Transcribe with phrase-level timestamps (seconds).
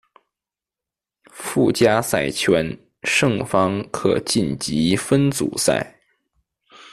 [1.31, 5.99] 附加赛圈胜方可晋级分组赛。